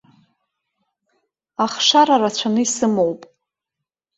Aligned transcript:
Ахшара 1.65 2.15
рацәаны 2.21 2.61
исымоуп. 2.65 3.21